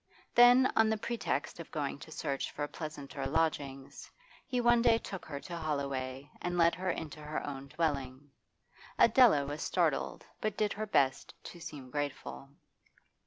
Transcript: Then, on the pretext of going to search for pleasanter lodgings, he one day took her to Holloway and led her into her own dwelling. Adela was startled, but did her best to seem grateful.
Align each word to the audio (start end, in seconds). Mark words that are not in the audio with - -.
Then, 0.33 0.73
on 0.75 0.89
the 0.89 0.97
pretext 0.97 1.59
of 1.59 1.69
going 1.69 1.99
to 1.99 2.11
search 2.11 2.49
for 2.49 2.67
pleasanter 2.67 3.27
lodgings, 3.27 4.09
he 4.47 4.59
one 4.59 4.81
day 4.81 4.97
took 4.97 5.27
her 5.27 5.39
to 5.41 5.55
Holloway 5.55 6.27
and 6.41 6.57
led 6.57 6.73
her 6.73 6.89
into 6.89 7.19
her 7.21 7.45
own 7.45 7.67
dwelling. 7.67 8.31
Adela 8.97 9.45
was 9.45 9.61
startled, 9.61 10.25
but 10.41 10.57
did 10.57 10.73
her 10.73 10.87
best 10.87 11.35
to 11.43 11.59
seem 11.59 11.91
grateful. 11.91 12.49